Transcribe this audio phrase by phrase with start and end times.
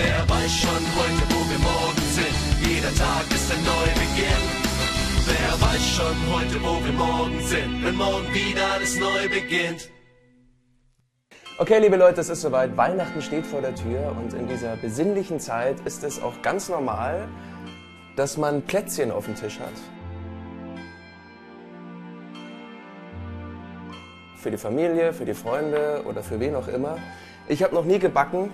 [0.00, 2.70] Wer weiß schon heute, wo wir morgen sind?
[2.70, 4.44] Jeder Tag ist ein Neubeginn.
[5.26, 7.84] Wer weiß schon heute, wo wir morgen sind?
[7.84, 9.90] Wenn morgen wieder alles neu beginnt.
[11.58, 12.76] Okay, liebe Leute, es ist soweit.
[12.76, 17.26] Weihnachten steht vor der Tür und in dieser besinnlichen Zeit ist es auch ganz normal,
[18.14, 19.74] dass man Plätzchen auf dem Tisch hat.
[24.36, 26.98] Für die Familie, für die Freunde oder für wen auch immer.
[27.48, 28.52] Ich habe noch nie gebacken,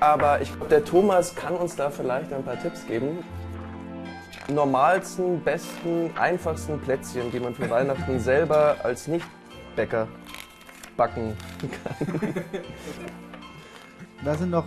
[0.00, 3.22] aber ich glaube, der Thomas kann uns da vielleicht ein paar Tipps geben.
[4.48, 10.08] Normalsten, besten, einfachsten Plätzchen, die man für Weihnachten selber als Nicht-Bäcker
[10.96, 11.36] backen
[11.84, 12.44] kann.
[14.22, 14.66] Da sind noch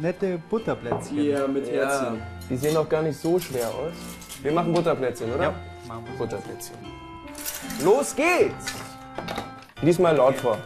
[0.00, 1.22] nette Butterplätzchen.
[1.24, 2.22] Ja, mit Herzchen.
[2.48, 3.92] Die sehen auch gar nicht so schwer aus.
[4.42, 5.42] Wir machen Butterplätzchen, oder?
[5.42, 5.54] Ja,
[5.86, 6.18] machen wir.
[6.18, 6.78] Butterplätzchen.
[7.84, 8.72] Los geht's!
[9.82, 10.56] Diesmal laut vor.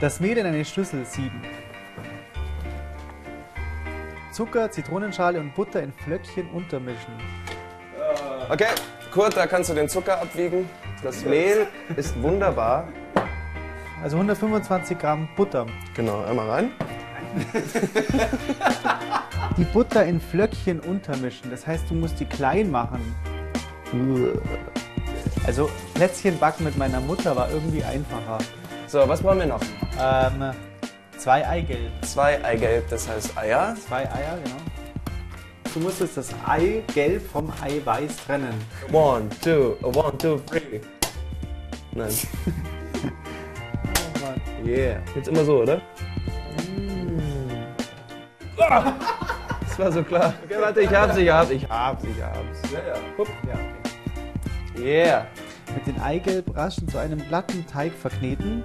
[0.00, 1.42] Das Mehl in eine Schüssel sieben.
[4.38, 7.12] Zucker, Zitronenschale und Butter in Flöckchen untermischen.
[8.48, 8.68] Okay,
[9.12, 10.70] Kurt, da kannst du den Zucker abwiegen.
[11.02, 12.86] Das Mehl ist wunderbar.
[14.00, 15.66] Also 125 Gramm Butter.
[15.96, 16.70] Genau, einmal rein.
[19.56, 21.50] Die Butter in Flöckchen untermischen.
[21.50, 23.16] Das heißt, du musst die klein machen.
[25.48, 28.38] Also Plätzchen backen mit meiner Mutter war irgendwie einfacher.
[28.86, 29.62] So, was brauchen wir noch?
[30.00, 30.52] Ähm,
[31.18, 31.90] zwei Eigelb.
[32.02, 33.76] Zwei Eigelb, das heißt Eier.
[33.86, 34.56] Zwei Eier, genau.
[35.74, 38.54] Du musstest das Eigelb vom Eiweiß trennen.
[38.92, 40.80] One, two, one, two, three.
[41.92, 42.12] Nein.
[44.64, 45.00] Yeah.
[45.14, 45.80] Jetzt immer so, oder?
[48.58, 48.92] Ah!
[49.60, 50.34] Das war so klar.
[50.44, 52.72] Okay, warte, ich hab's, ich hab's, ich hab's, ich hab's.
[52.72, 53.00] Ja, ja.
[53.16, 53.28] Hup.
[53.46, 53.54] Ja,
[54.74, 54.82] okay.
[54.82, 55.26] Yeah.
[55.74, 58.64] Mit den Eigelb rasch zu einem glatten Teig verkneten.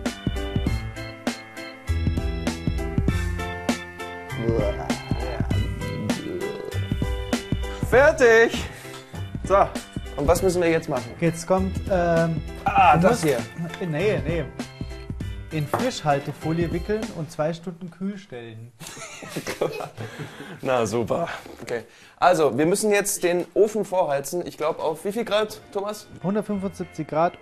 [7.93, 8.51] Fertig.
[9.43, 9.55] So,
[10.17, 11.11] und was müssen wir jetzt machen?
[11.19, 11.79] Jetzt kommt.
[11.91, 13.37] Ähm, Ah, das hier.
[13.81, 14.45] Nee, nee.
[15.51, 18.71] In Frischhaltefolie wickeln und zwei Stunden kühl stellen.
[20.63, 21.27] Na super.
[21.61, 21.83] Okay.
[22.17, 24.43] Also, wir müssen jetzt den Ofen vorheizen.
[24.47, 26.07] Ich glaube auf wie viel Grad, Thomas?
[26.23, 27.33] 175 Grad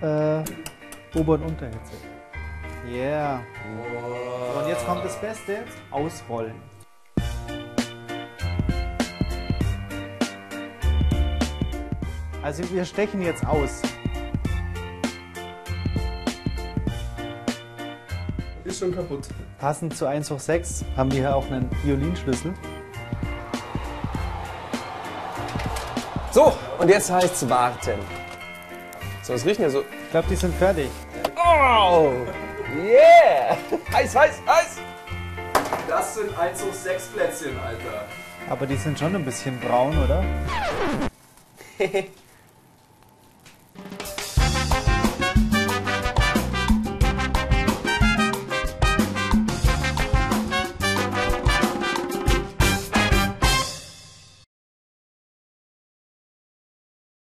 [0.00, 0.42] äh,
[1.14, 1.92] Ober- und Unterhitze.
[2.90, 3.42] Yeah.
[4.54, 5.58] So, und jetzt kommt das Beste:
[5.92, 6.56] Ausrollen.
[12.42, 13.82] Also, wir stechen jetzt aus.
[18.64, 19.28] Ist schon kaputt.
[19.58, 22.54] Passend zu 1 hoch 6 haben wir hier auch einen Violinschlüssel.
[26.30, 27.98] So, und jetzt heißt's warten.
[29.22, 29.80] So, es riechen ja so.
[29.80, 30.88] Ich glaube, die sind fertig.
[31.36, 32.12] Oh!
[32.74, 33.58] Yeah!
[33.92, 34.78] Heiß, heiß, heiß!
[35.88, 38.06] Das sind 1 hoch 6 Plätzchen, Alter.
[38.48, 40.24] Aber die sind schon ein bisschen braun, oder?